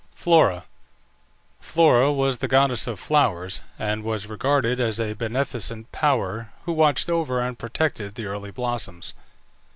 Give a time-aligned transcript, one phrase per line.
[0.15, 0.63] FLORA.
[1.59, 7.07] Flora was the goddess of flowers, and was regarded as a beneficent power, who watched
[7.07, 9.13] over and protected the early blossoms.